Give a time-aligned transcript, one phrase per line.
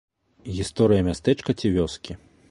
[0.55, 2.13] Гісторыя мястэчка ці вёскі.